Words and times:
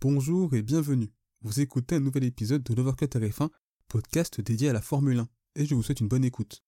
Bonjour 0.00 0.54
et 0.54 0.62
bienvenue. 0.62 1.10
Vous 1.42 1.58
écoutez 1.58 1.96
un 1.96 2.00
nouvel 2.00 2.22
épisode 2.22 2.62
de 2.62 2.72
l'Overcut 2.72 3.06
RF1, 3.06 3.48
podcast 3.88 4.40
dédié 4.40 4.68
à 4.68 4.72
la 4.72 4.80
Formule 4.80 5.18
1, 5.18 5.28
et 5.56 5.66
je 5.66 5.74
vous 5.74 5.82
souhaite 5.82 5.98
une 5.98 6.06
bonne 6.06 6.24
écoute. 6.24 6.62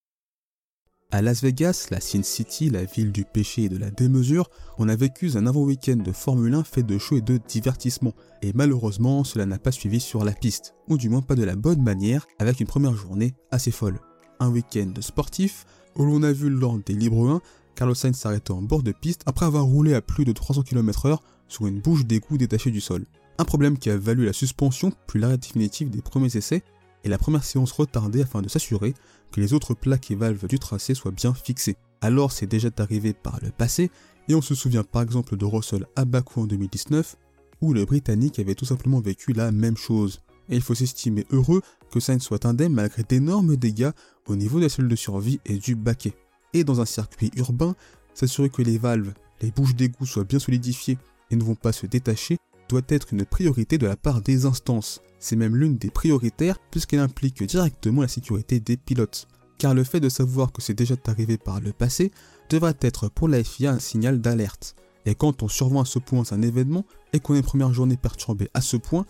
À 1.12 1.22
Las 1.22 1.40
Vegas, 1.40 1.86
la 1.92 2.00
Sin 2.00 2.24
City, 2.24 2.70
la 2.70 2.84
ville 2.84 3.12
du 3.12 3.24
péché 3.24 3.62
et 3.62 3.68
de 3.68 3.76
la 3.76 3.92
démesure, 3.92 4.50
on 4.78 4.88
a 4.88 4.96
vécu 4.96 5.30
un 5.36 5.46
avant-week-end 5.46 5.98
de 5.98 6.10
Formule 6.10 6.54
1 6.54 6.64
fait 6.64 6.82
de 6.82 6.98
show 6.98 7.18
et 7.18 7.20
de 7.20 7.38
divertissement, 7.48 8.14
et 8.42 8.52
malheureusement 8.52 9.22
cela 9.22 9.46
n'a 9.46 9.60
pas 9.60 9.70
suivi 9.70 10.00
sur 10.00 10.24
la 10.24 10.32
piste, 10.32 10.74
ou 10.88 10.98
du 10.98 11.08
moins 11.08 11.22
pas 11.22 11.36
de 11.36 11.44
la 11.44 11.54
bonne 11.54 11.84
manière, 11.84 12.26
avec 12.40 12.58
une 12.58 12.66
première 12.66 12.96
journée 12.96 13.34
assez 13.52 13.70
folle. 13.70 14.00
Un 14.40 14.50
week-end 14.50 14.92
sportif, 14.98 15.66
où 15.94 16.04
l'on 16.04 16.24
a 16.24 16.32
vu 16.32 16.50
lors 16.50 16.80
des 16.80 16.94
Libres 16.94 17.30
1, 17.30 17.40
Carlos 17.76 17.94
Sainz 17.94 18.16
s'arrêter 18.16 18.52
en 18.52 18.62
bord 18.62 18.82
de 18.82 18.90
piste 18.90 19.22
après 19.26 19.46
avoir 19.46 19.66
roulé 19.66 19.94
à 19.94 20.02
plus 20.02 20.24
de 20.24 20.32
300 20.32 20.64
km/h 20.64 21.20
sur 21.46 21.68
une 21.68 21.80
bouche 21.80 22.04
d'égout 22.04 22.36
détachée 22.36 22.72
du 22.72 22.80
sol. 22.80 23.06
Un 23.38 23.44
problème 23.44 23.78
qui 23.78 23.90
a 23.90 23.96
valu 23.96 24.26
la 24.26 24.32
suspension 24.32 24.92
puis 25.06 25.18
l'arrêt 25.18 25.38
définitif 25.38 25.90
des 25.90 26.02
premiers 26.02 26.36
essais 26.36 26.62
et 27.04 27.08
la 27.08 27.18
première 27.18 27.44
séance 27.44 27.72
retardée 27.72 28.22
afin 28.22 28.42
de 28.42 28.48
s'assurer 28.48 28.94
que 29.32 29.40
les 29.40 29.52
autres 29.52 29.74
plaques 29.74 30.10
et 30.10 30.14
valves 30.14 30.46
du 30.46 30.58
tracé 30.58 30.94
soient 30.94 31.10
bien 31.10 31.34
fixées. 31.34 31.76
Alors 32.00 32.32
c'est 32.32 32.46
déjà 32.46 32.68
arrivé 32.78 33.12
par 33.12 33.38
le 33.42 33.50
passé, 33.50 33.90
et 34.28 34.34
on 34.34 34.42
se 34.42 34.54
souvient 34.54 34.84
par 34.84 35.02
exemple 35.02 35.36
de 35.36 35.44
Russell 35.44 35.86
à 35.96 36.04
Bakou 36.04 36.42
en 36.42 36.46
2019, 36.46 37.16
où 37.60 37.72
le 37.72 37.84
Britannique 37.84 38.38
avait 38.38 38.54
tout 38.54 38.64
simplement 38.64 39.00
vécu 39.00 39.32
la 39.32 39.52
même 39.52 39.76
chose. 39.76 40.20
Et 40.48 40.56
il 40.56 40.62
faut 40.62 40.74
s'estimer 40.74 41.26
heureux 41.30 41.62
que 41.92 42.00
Sainz 42.00 42.22
soit 42.22 42.44
indemne 42.44 42.72
malgré 42.72 43.02
d'énormes 43.02 43.56
dégâts 43.56 43.90
au 44.26 44.36
niveau 44.36 44.58
de 44.58 44.64
la 44.64 44.68
cellule 44.68 44.90
de 44.90 44.96
survie 44.96 45.40
et 45.44 45.58
du 45.58 45.74
baquet. 45.74 46.14
Et 46.54 46.64
dans 46.64 46.80
un 46.80 46.86
circuit 46.86 47.30
urbain, 47.36 47.74
s'assurer 48.14 48.50
que 48.50 48.62
les 48.62 48.78
valves, 48.78 49.12
les 49.40 49.50
bouches 49.50 49.74
d'égout 49.74 50.06
soient 50.06 50.24
bien 50.24 50.38
solidifiées 50.38 50.98
et 51.30 51.36
ne 51.36 51.44
vont 51.44 51.54
pas 51.54 51.72
se 51.72 51.86
détacher 51.86 52.38
doit 52.70 52.82
être 52.88 53.12
une 53.12 53.24
priorité 53.24 53.78
de 53.78 53.86
la 53.86 53.96
part 53.96 54.22
des 54.22 54.46
instances. 54.46 55.02
C'est 55.18 55.36
même 55.36 55.56
l'une 55.56 55.76
des 55.76 55.90
prioritaires 55.90 56.58
puisqu'elle 56.70 57.00
implique 57.00 57.42
directement 57.42 58.02
la 58.02 58.08
sécurité 58.08 58.60
des 58.60 58.76
pilotes. 58.76 59.26
Car 59.58 59.74
le 59.74 59.82
fait 59.82 59.98
de 59.98 60.08
savoir 60.08 60.52
que 60.52 60.62
c'est 60.62 60.74
déjà 60.74 60.94
arrivé 61.06 61.36
par 61.36 61.60
le 61.60 61.72
passé 61.72 62.12
devrait 62.48 62.76
être 62.80 63.08
pour 63.08 63.28
la 63.28 63.42
FIA 63.42 63.72
un 63.72 63.78
signal 63.80 64.20
d'alerte. 64.20 64.76
Et 65.04 65.16
quand 65.16 65.42
on 65.42 65.48
survoit 65.48 65.82
à 65.82 65.84
ce 65.84 65.98
point 65.98 66.22
un 66.30 66.42
événement 66.42 66.84
et 67.12 67.18
qu'on 67.18 67.34
a 67.34 67.38
une 67.38 67.42
première 67.42 67.72
journée 67.72 67.96
perturbée 67.96 68.48
à 68.54 68.60
ce 68.60 68.76
point, 68.76 69.04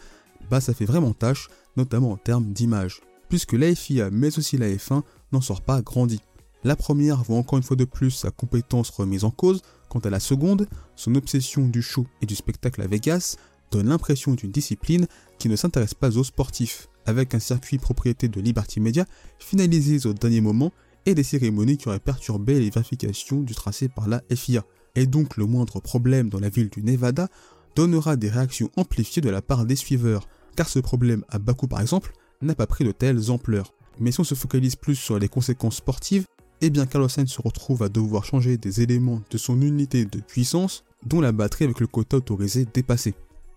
bah 0.51 0.61
ça 0.61 0.73
fait 0.73 0.87
vraiment 0.87 1.13
tâche, 1.13 1.49
notamment 1.77 2.13
en 2.13 2.17
termes 2.17 2.53
d'image. 2.53 3.03
Puisque 3.29 3.53
la 3.53 3.75
FIA 3.75 4.11
mais 4.11 4.39
aussi 4.39 4.57
la 4.57 4.69
F1 4.71 5.03
n'en 5.33 5.41
sort 5.41 5.61
pas 5.61 5.83
grandi. 5.83 6.21
La 6.65 6.77
première 6.77 7.23
voit 7.23 7.39
encore 7.39 7.59
une 7.59 7.65
fois 7.65 7.77
de 7.77 7.85
plus 7.85 8.11
sa 8.11 8.31
compétence 8.31 8.91
remise 8.91 9.25
en 9.25 9.31
cause, 9.31 9.63
quant 9.89 10.01
à 10.01 10.11
la 10.11 10.21
seconde, 10.21 10.67
son 10.95 11.15
obsession 11.15 11.67
du 11.67 11.83
show 11.83 12.07
et 12.23 12.27
du 12.27 12.35
spectacle 12.35 12.83
à 12.83 12.87
Vegas 12.87 13.37
donne 13.71 13.89
l'impression 13.89 14.35
d'une 14.35 14.51
discipline 14.51 15.07
qui 15.39 15.49
ne 15.49 15.57
s'intéresse 15.57 15.95
pas 15.95 16.17
aux 16.17 16.25
sportifs, 16.25 16.89
avec 17.07 17.35
un 17.35 17.39
circuit 17.39 17.79
propriété 17.79 18.29
de 18.29 18.41
Liberty 18.41 18.81
Media 18.81 19.05
finalisé 19.39 20.07
au 20.09 20.13
dernier 20.13 20.41
moment 20.41 20.73
et 21.07 21.15
des 21.15 21.23
cérémonies 21.23 21.77
qui 21.77 21.89
auraient 21.89 21.99
perturbé 21.99 22.61
les 22.61 22.71
vérifications 22.71 23.41
du 23.41 23.55
tracé 23.55 23.89
par 23.89 24.09
la 24.09 24.23
FIA. 24.35 24.65
Et 24.97 25.07
donc 25.07 25.37
le 25.37 25.47
moindre 25.47 25.81
problème 25.81 26.29
dans 26.29 26.41
la 26.41 26.49
ville 26.49 26.69
du 26.69 26.83
Nevada 26.83 27.29
donnera 27.77 28.17
des 28.17 28.29
réactions 28.29 28.71
amplifiées 28.77 29.23
de 29.23 29.31
la 29.31 29.43
part 29.43 29.65
des 29.65 29.77
suiveurs, 29.77 30.29
car 30.57 30.69
ce 30.69 30.79
problème 30.79 31.25
à 31.29 31.39
Bakou 31.39 31.67
par 31.67 31.81
exemple 31.81 32.13
n'a 32.43 32.55
pas 32.55 32.67
pris 32.67 32.85
de 32.85 32.93
telles 32.93 33.31
ampleurs. 33.31 33.73
Mais 33.99 34.13
si 34.13 34.21
on 34.21 34.25
se 34.25 34.35
focalise 34.35 34.77
plus 34.77 34.97
sur 34.97 35.19
les 35.19 35.29
conséquences 35.29 35.77
sportives, 35.77 36.27
eh 36.61 36.71
bien 36.71 36.87
Carlos 36.87 37.09
Sainz 37.09 37.31
se 37.31 37.41
retrouve 37.41 37.83
à 37.83 37.89
devoir 37.89 38.25
changer 38.25 38.59
des 38.59 38.83
éléments 38.83 39.23
de 39.31 39.39
son 39.39 39.61
unité 39.63 40.05
de 40.05 40.21
puissance, 40.21 40.85
dont 41.07 41.21
la 41.21 41.33
batterie 41.33 41.65
avec 41.65 41.81
le 41.81 41.87
quota 41.87 42.19
autorisé 42.19 42.67
dépassé. 42.73 43.15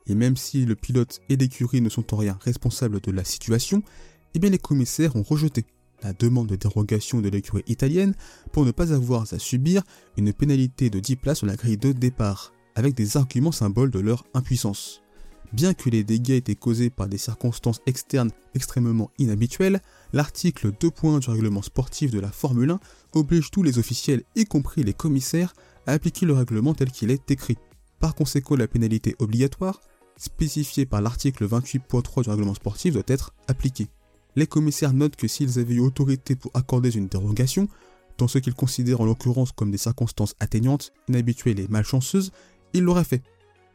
Et 0.07 0.15
même 0.15 0.37
si 0.37 0.65
le 0.65 0.75
pilote 0.75 1.21
et 1.29 1.35
l'écurie 1.35 1.81
ne 1.81 1.89
sont 1.89 2.13
en 2.13 2.17
rien 2.17 2.37
responsables 2.41 2.99
de 2.99 3.11
la 3.11 3.23
situation, 3.23 3.83
eh 4.33 4.39
bien 4.39 4.49
les 4.49 4.57
commissaires 4.59 5.15
ont 5.15 5.23
rejeté 5.23 5.65
la 6.03 6.13
demande 6.13 6.47
de 6.47 6.55
dérogation 6.55 7.21
de 7.21 7.29
l'écurie 7.29 7.63
italienne 7.67 8.13
pour 8.51 8.65
ne 8.65 8.71
pas 8.71 8.93
avoir 8.93 9.21
à 9.33 9.39
subir 9.39 9.83
une 10.17 10.33
pénalité 10.33 10.89
de 10.89 10.99
10 10.99 11.15
places 11.15 11.37
sur 11.39 11.47
la 11.47 11.55
grille 11.55 11.77
de 11.77 11.91
départ, 11.93 12.53
avec 12.75 12.93
des 12.93 13.17
arguments 13.17 13.51
symboles 13.51 13.91
de 13.91 13.99
leur 13.99 14.25
impuissance. 14.33 15.01
Bien 15.53 15.75
que 15.75 15.89
les 15.89 16.03
dégâts 16.03 16.31
étaient 16.31 16.55
causés 16.55 16.89
par 16.89 17.07
des 17.07 17.19
circonstances 17.19 17.79
externes 17.85 18.31
extrêmement 18.55 19.11
inhabituelles, 19.19 19.81
l'article 20.11 20.71
2.1 20.71 21.19
du 21.19 21.29
règlement 21.29 21.61
sportif 21.61 22.09
de 22.09 22.19
la 22.19 22.31
Formule 22.31 22.71
1 22.71 22.79
oblige 23.13 23.51
tous 23.51 23.61
les 23.61 23.77
officiels, 23.77 24.23
y 24.35 24.45
compris 24.45 24.83
les 24.83 24.95
commissaires, 24.95 25.53
à 25.85 25.91
appliquer 25.91 26.25
le 26.25 26.33
règlement 26.33 26.73
tel 26.73 26.91
qu'il 26.91 27.11
est 27.11 27.29
écrit. 27.29 27.57
Par 27.99 28.15
conséquent, 28.15 28.55
la 28.55 28.67
pénalité 28.67 29.15
obligatoire 29.19 29.79
spécifié 30.17 30.85
par 30.85 31.01
l'article 31.01 31.47
28.3 31.47 32.23
du 32.23 32.29
règlement 32.29 32.53
sportif 32.53 32.93
doit 32.93 33.03
être 33.07 33.33
appliqué. 33.47 33.87
Les 34.35 34.47
commissaires 34.47 34.93
notent 34.93 35.15
que 35.15 35.27
s'ils 35.27 35.59
avaient 35.59 35.75
eu 35.75 35.79
autorité 35.79 36.35
pour 36.35 36.51
accorder 36.53 36.95
une 36.95 37.07
dérogation, 37.07 37.67
dans 38.17 38.27
ce 38.27 38.37
qu'ils 38.37 38.53
considèrent 38.53 39.01
en 39.01 39.05
l'occurrence 39.05 39.51
comme 39.51 39.71
des 39.71 39.77
circonstances 39.77 40.35
atteignantes, 40.39 40.91
inhabituelles 41.09 41.59
et 41.59 41.67
malchanceuses, 41.67 42.31
ils 42.73 42.83
l'auraient 42.83 43.03
fait. 43.03 43.23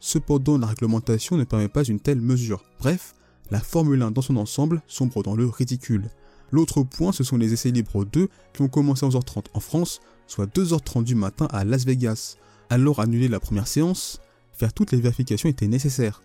Cependant, 0.00 0.58
la 0.58 0.66
réglementation 0.66 1.36
ne 1.36 1.44
permet 1.44 1.68
pas 1.68 1.84
une 1.84 2.00
telle 2.00 2.20
mesure. 2.20 2.64
Bref, 2.78 3.14
la 3.50 3.60
Formule 3.60 4.02
1 4.02 4.12
dans 4.12 4.22
son 4.22 4.36
ensemble 4.36 4.82
sombre 4.86 5.22
dans 5.22 5.34
le 5.34 5.46
ridicule. 5.46 6.08
L'autre 6.50 6.82
point, 6.82 7.12
ce 7.12 7.24
sont 7.24 7.36
les 7.36 7.52
essais 7.52 7.70
libres 7.70 8.04
2 8.04 8.28
qui 8.52 8.62
ont 8.62 8.68
commencé 8.68 9.04
à 9.04 9.08
11h30 9.08 9.46
en 9.54 9.60
France, 9.60 10.00
soit 10.26 10.46
2h30 10.46 11.04
du 11.04 11.14
matin 11.14 11.46
à 11.50 11.64
Las 11.64 11.84
Vegas. 11.84 12.36
Alors 12.70 13.00
annuler 13.00 13.28
la 13.28 13.40
première 13.40 13.66
séance, 13.66 14.20
faire 14.58 14.72
toutes 14.72 14.92
les 14.92 15.00
vérifications 15.00 15.48
était 15.48 15.68
nécessaire 15.68 16.22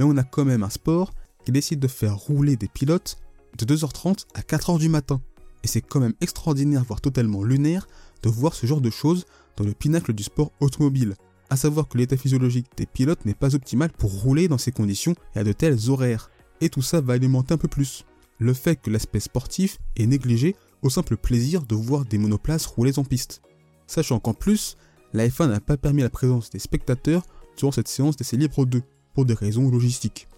mais 0.00 0.06
on 0.06 0.16
a 0.16 0.22
quand 0.22 0.46
même 0.46 0.62
un 0.62 0.70
sport 0.70 1.12
qui 1.44 1.52
décide 1.52 1.78
de 1.78 1.86
faire 1.86 2.16
rouler 2.16 2.56
des 2.56 2.68
pilotes 2.68 3.18
de 3.58 3.66
2h30 3.66 4.24
à 4.34 4.40
4h 4.40 4.78
du 4.78 4.88
matin. 4.88 5.20
Et 5.62 5.68
c'est 5.68 5.82
quand 5.82 6.00
même 6.00 6.14
extraordinaire, 6.22 6.84
voire 6.84 7.02
totalement 7.02 7.42
lunaire, 7.42 7.86
de 8.22 8.30
voir 8.30 8.54
ce 8.54 8.66
genre 8.66 8.80
de 8.80 8.88
choses 8.88 9.26
dans 9.58 9.64
le 9.64 9.74
pinacle 9.74 10.14
du 10.14 10.22
sport 10.22 10.52
automobile. 10.60 11.16
À 11.50 11.56
savoir 11.56 11.86
que 11.86 11.98
l'état 11.98 12.16
physiologique 12.16 12.68
des 12.78 12.86
pilotes 12.86 13.26
n'est 13.26 13.34
pas 13.34 13.54
optimal 13.54 13.90
pour 13.90 14.22
rouler 14.22 14.48
dans 14.48 14.56
ces 14.56 14.72
conditions 14.72 15.14
et 15.34 15.40
à 15.40 15.44
de 15.44 15.52
tels 15.52 15.90
horaires. 15.90 16.30
Et 16.62 16.70
tout 16.70 16.82
ça 16.82 17.02
va 17.02 17.12
alimenter 17.12 17.52
un 17.52 17.58
peu 17.58 17.68
plus 17.68 18.06
le 18.38 18.54
fait 18.54 18.76
que 18.76 18.88
l'aspect 18.88 19.20
sportif 19.20 19.76
est 19.96 20.06
négligé 20.06 20.56
au 20.80 20.88
simple 20.88 21.18
plaisir 21.18 21.62
de 21.66 21.74
voir 21.74 22.06
des 22.06 22.16
monoplaces 22.16 22.64
rouler 22.64 22.98
en 22.98 23.04
piste. 23.04 23.42
Sachant 23.86 24.18
qu'en 24.18 24.32
plus, 24.32 24.78
la 25.12 25.28
F1 25.28 25.50
n'a 25.50 25.60
pas 25.60 25.76
permis 25.76 26.00
la 26.00 26.08
présence 26.08 26.48
des 26.48 26.58
spectateurs 26.58 27.22
cette 27.70 27.88
séance 27.88 28.16
d'essai 28.16 28.38
libre 28.38 28.64
2 28.64 28.82
pour 29.14 29.26
des 29.26 29.34
raisons 29.34 29.70
logistiques. 29.70 30.28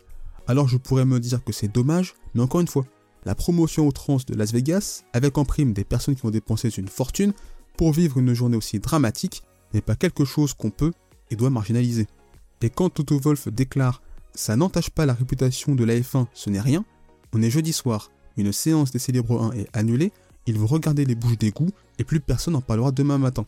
Alors 0.49 0.67
je 0.67 0.77
pourrais 0.77 1.05
me 1.05 1.21
dire 1.21 1.45
que 1.45 1.53
c'est 1.53 1.73
dommage, 1.73 2.15
mais 2.35 2.43
encore 2.43 2.61
une 2.61 2.69
fois, 2.69 2.85
la 3.25 3.37
promotion 3.37 3.87
aux 3.87 3.93
trans 3.93 4.19
de 4.27 4.35
Las 4.35 4.53
Vegas, 4.53 5.05
avec 5.13 5.39
en 5.39 5.45
prime 5.45 5.73
des 5.73 5.85
personnes 5.85 6.17
qui 6.17 6.23
vont 6.23 6.31
dépenser 6.31 6.69
une 6.77 6.89
fortune 6.89 7.33
pour 7.77 7.93
vivre 7.93 8.19
une 8.19 8.35
journée 8.35 8.57
aussi 8.57 8.81
dramatique, 8.81 9.45
n'est 9.73 9.81
pas 9.81 9.95
quelque 9.95 10.25
chose 10.25 10.53
qu'on 10.55 10.71
peut 10.71 10.93
et 11.31 11.37
doit 11.37 11.51
marginaliser. 11.51 12.09
Et 12.61 12.71
quand 12.71 12.91
Toto 12.91 13.19
Wolf 13.19 13.49
déclare 13.49 14.03
ça 14.35 14.57
n'entache 14.57 14.91
pas 14.91 15.07
la 15.07 15.15
réputation 15.15 15.75
de 15.75 15.85
la 15.85 15.99
F1, 15.99 16.27
ce 16.33 16.51
n'est 16.51 16.61
rien, 16.61 16.85
on 17.33 17.43
est 17.43 17.51
jeudi 17.51 17.73
soir, 17.73 18.11
une 18.37 18.53
séance 18.53 18.91
des 18.91 18.99
Célébres 18.99 19.43
1 19.43 19.53
est 19.53 19.77
annulée, 19.77 20.13
ils 20.47 20.59
vont 20.59 20.67
regarder 20.67 21.05
les 21.05 21.15
bouches 21.15 21.39
d'égout 21.39 21.71
et 21.99 22.05
plus 22.05 22.21
personne 22.21 22.55
n'en 22.55 22.61
parlera 22.61 22.91
demain 22.91 23.19
matin. 23.19 23.45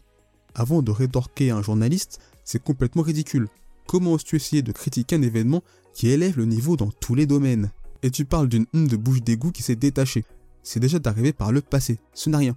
Avant 0.55 0.83
de 0.83 0.91
rétorquer 0.91 1.51
un 1.51 1.63
journaliste, 1.63 2.21
c'est 2.45 2.63
complètement 2.63 3.03
ridicule. 3.03 3.49
Comment 3.95 4.15
oses-tu 4.15 4.35
essayer 4.35 4.61
de 4.61 4.73
critiquer 4.73 5.15
un 5.15 5.23
événement 5.23 5.63
qui 5.93 6.09
élève 6.09 6.37
le 6.37 6.47
niveau 6.47 6.77
dans 6.77 6.91
tous 6.91 7.15
les 7.15 7.27
domaines? 7.27 7.71
Et 8.03 8.11
tu 8.11 8.25
parles 8.25 8.49
d'une 8.49 8.67
hum 8.75 8.89
de 8.89 8.97
bouche 8.97 9.23
d'égout 9.23 9.53
qui 9.53 9.63
s'est 9.63 9.77
détachée. 9.77 10.25
C'est 10.65 10.81
déjà 10.81 10.99
arrivé 11.05 11.33
par 11.33 11.53
le 11.53 11.61
passé, 11.61 12.01
ce 12.13 12.29
n'est 12.29 12.39
rien. 12.39 12.57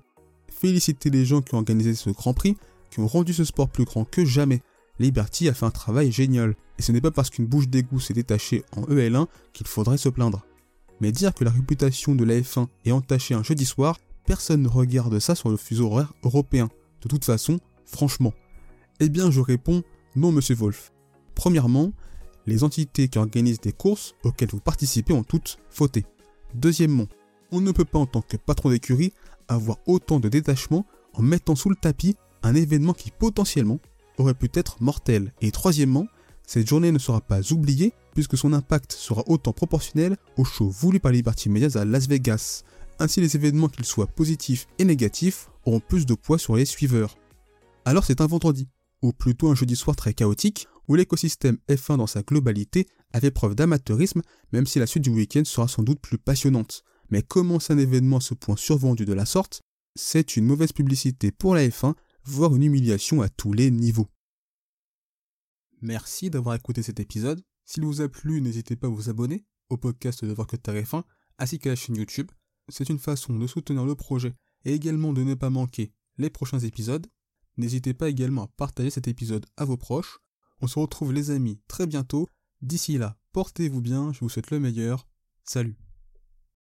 Féliciter 0.50 1.12
les 1.12 1.26
gens 1.26 1.44
qui 1.44 1.54
ont 1.54 1.60
organisé 1.60 1.94
ce 1.94 2.10
Grand 2.10 2.34
Prix, 2.34 2.58
qui 2.90 3.02
ont 3.02 3.08
rendu 3.08 3.36
ce 3.36 3.44
sport 3.44 3.70
plus 3.70 3.86
grand 3.86 4.04
que 4.04 4.26
jamais. 4.26 4.64
Liberty 4.98 5.48
a 5.48 5.54
fait 5.54 5.68
un 5.68 5.70
travail 5.70 6.12
génial, 6.12 6.56
et 6.80 6.82
ce 6.82 6.92
n'est 6.92 7.02
pas 7.02 7.12
parce 7.12 7.30
qu'une 7.30 7.46
bouche 7.46 7.68
d'égout 7.68 8.00
s'est 8.00 8.16
détachée 8.16 8.64
en 8.76 8.86
EL1 8.86 9.28
qu'il 9.54 9.68
faudrait 9.68 10.00
se 10.00 10.10
plaindre. 10.10 10.44
Mais 11.02 11.12
dire 11.12 11.36
que 11.36 11.44
la 11.44 11.52
réputation 11.52 12.16
de 12.16 12.26
la 12.26 12.40
F1 12.40 12.66
est 12.86 12.92
entachée 12.92 13.36
un 13.36 13.44
jeudi 13.44 13.66
soir, 13.66 14.00
personne 14.26 14.64
ne 14.64 14.68
regarde 14.68 15.20
ça 15.20 15.36
sur 15.36 15.50
le 15.50 15.58
fuseau 15.58 15.86
horaire 15.92 16.14
européen. 16.24 16.68
De 17.04 17.08
toute 17.08 17.26
façon, 17.26 17.60
franchement. 17.86 18.34
Eh 19.00 19.10
bien, 19.10 19.30
je 19.30 19.40
réponds 19.40 19.84
non, 20.16 20.32
monsieur 20.32 20.56
Wolf. 20.56 20.92
Premièrement, 21.38 21.94
les 22.48 22.64
entités 22.64 23.10
qui 23.10 23.20
organisent 23.20 23.62
des 23.62 23.72
courses 23.72 24.16
auxquelles 24.24 24.50
vous 24.50 24.60
participez 24.60 25.14
ont 25.14 25.24
toutes 25.24 25.60
fauté. 25.70 26.04
Deuxièmement, 26.56 27.06
on 27.52 27.62
ne 27.62 27.72
peut 27.72 27.86
pas 27.86 28.00
en 28.00 28.08
tant 28.08 28.22
que 28.22 28.38
patron 28.38 28.72
d'écurie 28.72 29.14
avoir 29.48 29.78
autant 29.86 30.20
de 30.20 30.30
détachement 30.30 30.88
en 31.14 31.22
mettant 31.22 31.56
sous 31.56 31.70
le 31.70 31.76
tapis 31.76 32.16
un 32.42 32.56
événement 32.56 32.94
qui 32.94 33.12
potentiellement 33.12 33.80
aurait 34.18 34.34
pu 34.34 34.50
être 34.56 34.82
mortel. 34.82 35.32
Et 35.42 35.52
troisièmement, 35.52 36.08
cette 36.48 36.68
journée 36.68 36.92
ne 36.92 36.98
sera 36.98 37.22
pas 37.22 37.54
oubliée 37.54 37.94
puisque 38.16 38.36
son 38.36 38.52
impact 38.52 38.92
sera 38.94 39.24
autant 39.28 39.54
proportionnel 39.54 40.18
au 40.38 40.44
show 40.44 40.70
voulu 40.70 41.00
par 41.00 41.12
Liberty 41.12 41.50
Media 41.50 41.80
à 41.80 41.86
Las 41.86 42.08
Vegas. 42.08 42.64
Ainsi 42.98 43.22
les 43.22 43.36
événements 43.36 43.70
qu'ils 43.70 43.86
soient 43.86 44.08
positifs 44.08 44.66
et 44.80 44.86
négatifs 44.86 45.52
auront 45.66 45.82
plus 45.82 46.08
de 46.08 46.16
poids 46.16 46.40
sur 46.40 46.56
les 46.56 46.66
suiveurs. 46.66 47.16
Alors 47.86 48.06
c'est 48.06 48.22
un 48.22 48.28
vendredi, 48.28 48.68
ou 49.04 49.14
plutôt 49.14 49.52
un 49.52 49.56
jeudi 49.56 49.76
soir 49.76 49.96
très 49.96 50.16
chaotique, 50.16 50.68
où 50.88 50.96
l'écosystème 50.96 51.58
F1 51.70 51.98
dans 51.98 52.08
sa 52.08 52.24
globalité 52.24 52.88
a 53.14 53.20
fait 53.20 53.32
preuve 53.32 53.56
d'amateurisme, 53.56 54.22
même 54.52 54.66
si 54.66 54.80
la 54.80 54.88
suite 54.88 55.04
du 55.04 55.10
week-end 55.10 55.44
sera 55.46 55.68
sans 55.68 55.84
doute 55.84 56.00
plus 56.00 56.18
passionnante. 56.18 56.84
Mais 57.10 57.22
commencer 57.22 57.74
un 57.74 57.78
événement 57.78 58.18
à 58.18 58.22
ce 58.22 58.34
point 58.34 58.58
survendu 58.58 59.06
de 59.06 59.14
la 59.14 59.26
sorte, 59.26 59.62
c'est 59.96 60.38
une 60.38 60.46
mauvaise 60.46 60.74
publicité 60.74 61.32
pour 61.32 61.56
la 61.56 61.68
F1, 61.68 61.96
voire 62.24 62.56
une 62.56 62.64
humiliation 62.64 63.22
à 63.22 63.30
tous 63.30 63.54
les 63.54 63.72
niveaux. 63.72 64.08
Merci 65.82 66.30
d'avoir 66.30 66.56
écouté 66.56 66.84
cet 66.84 67.00
épisode. 67.00 67.42
S'il 67.66 67.86
vous 67.86 68.02
a 68.02 68.10
plu, 68.10 68.42
n'hésitez 68.42 68.76
pas 68.76 68.88
à 68.88 68.90
vous 68.90 69.10
abonner 69.10 69.46
au 69.70 69.78
podcast 69.78 70.24
de 70.26 70.34
Voir 70.34 70.48
que 70.48 70.56
F1 70.56 71.04
ainsi 71.38 71.60
qu'à 71.60 71.70
la 71.70 71.76
chaîne 71.76 71.98
YouTube. 71.98 72.32
C'est 72.70 72.90
une 72.90 73.00
façon 73.00 73.38
de 73.38 73.48
soutenir 73.48 73.86
le 73.86 73.96
projet 73.96 74.34
et 74.66 74.74
également 74.74 75.14
de 75.14 75.24
ne 75.24 75.36
pas 75.36 75.50
manquer 75.50 75.94
les 76.18 76.30
prochains 76.30 76.60
épisodes. 76.60 77.08
N'hésitez 77.58 77.94
pas 77.94 78.10
également 78.10 78.44
à 78.44 78.48
partager 78.48 78.90
cet 78.90 79.08
épisode 79.08 79.46
à 79.56 79.66
vos 79.66 79.78
proches. 79.78 80.20
On 80.62 80.68
se 80.68 80.80
retrouve 80.80 81.14
les 81.14 81.32
amis 81.32 81.60
très 81.68 81.88
bientôt. 81.88 82.28
D'ici 82.62 82.98
là, 82.98 83.18
portez-vous 83.34 83.82
bien, 83.82 84.12
je 84.14 84.20
vous 84.20 84.30
souhaite 84.30 84.52
le 84.52 84.60
meilleur. 84.60 85.08
Salut 85.44 85.78